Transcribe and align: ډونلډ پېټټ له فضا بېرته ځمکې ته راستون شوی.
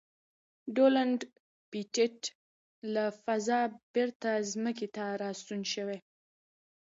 ډونلډ 0.75 1.19
پېټټ 1.71 2.17
له 2.93 3.05
فضا 3.23 3.61
بېرته 3.93 4.29
ځمکې 4.51 4.87
ته 4.95 5.05
راستون 5.23 5.61
شوی. 5.73 5.99